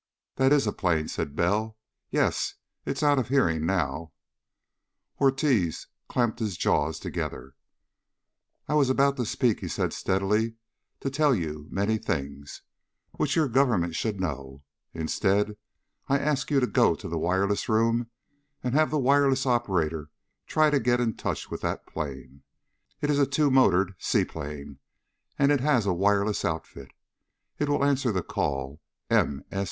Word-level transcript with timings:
"That 0.37 0.51
is 0.51 0.65
a 0.65 0.71
plane," 0.73 1.07
said 1.09 1.35
Bell. 1.35 1.77
"Yes, 2.09 2.55
It's 2.87 3.03
out 3.03 3.19
of 3.19 3.27
hearing 3.27 3.67
now." 3.67 4.13
Ortiz 5.19 5.85
clamped 6.09 6.39
his 6.39 6.57
jaws 6.57 6.97
together. 6.97 7.53
"I 8.67 8.73
was 8.73 8.89
about 8.89 9.15
to 9.17 9.27
speak," 9.27 9.59
he 9.59 9.67
said 9.67 9.93
steadily, 9.93 10.55
"to 11.01 11.11
tell 11.11 11.35
you 11.35 11.67
many 11.69 11.99
things. 11.99 12.63
Which 13.11 13.35
your 13.35 13.47
government 13.47 13.93
should 13.95 14.19
know. 14.19 14.63
Instead, 14.91 15.55
I 16.07 16.17
ask 16.17 16.49
you 16.49 16.59
to 16.59 16.65
go 16.65 16.95
to 16.95 17.07
the 17.07 17.19
wireless 17.19 17.69
room 17.69 18.09
and 18.63 18.73
have 18.73 18.89
the 18.89 18.97
wireless 18.97 19.45
operator 19.45 20.09
try 20.47 20.71
to 20.71 20.79
get 20.79 20.99
in 20.99 21.13
touch 21.15 21.51
with 21.51 21.61
that 21.61 21.85
plane. 21.85 22.41
It 23.01 23.11
is 23.11 23.19
a 23.19 23.27
two 23.27 23.51
motored 23.51 23.93
seaplane 23.99 24.79
and 25.37 25.51
it 25.51 25.59
has 25.59 25.85
a 25.85 25.93
wireless 25.93 26.43
outfit. 26.43 26.91
It 27.59 27.69
will 27.69 27.85
answer 27.85 28.11
the 28.11 28.23
call 28.23 28.81
M. 29.11 29.43